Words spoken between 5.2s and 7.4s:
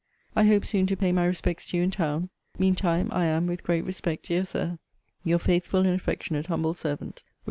Your faithful and affectionate humble servant, WM.